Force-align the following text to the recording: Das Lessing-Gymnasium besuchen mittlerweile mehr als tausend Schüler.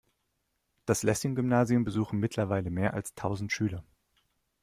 Das 0.87 1.03
Lessing-Gymnasium 1.03 1.83
besuchen 1.83 2.17
mittlerweile 2.19 2.71
mehr 2.71 2.95
als 2.95 3.13
tausend 3.13 3.51
Schüler. 3.51 3.83